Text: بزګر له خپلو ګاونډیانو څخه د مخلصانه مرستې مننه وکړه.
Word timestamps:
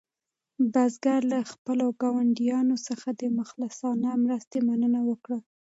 بزګر 0.73 1.21
له 1.31 1.39
خپلو 1.51 1.85
ګاونډیانو 2.01 2.75
څخه 2.87 3.09
د 3.21 3.23
مخلصانه 3.37 4.09
مرستې 4.23 4.57
مننه 4.67 5.01
وکړه. 5.09 5.37